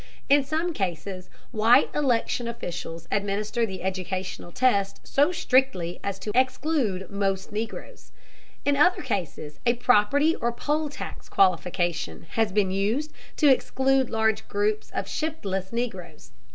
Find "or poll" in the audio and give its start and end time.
10.35-10.89